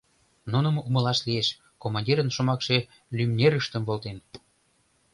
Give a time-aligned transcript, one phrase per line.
[0.51, 1.47] Нуным умылаш лиеш:
[1.81, 2.77] командирын шомакше
[3.15, 4.17] лӱмнерыштым волтен.